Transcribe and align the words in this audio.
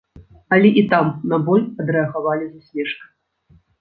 Але 0.55 0.69
і 0.81 0.83
там 0.93 1.11
на 1.33 1.39
боль 1.49 1.67
адрэагавалі 1.83 2.45
з 2.49 2.55
усмешкай. 2.63 3.09